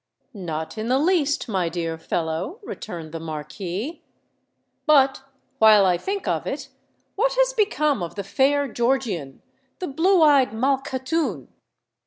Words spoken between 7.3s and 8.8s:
has become of the fair